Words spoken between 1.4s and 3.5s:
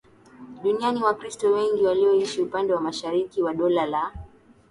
wengi walioishi upande wa mashariki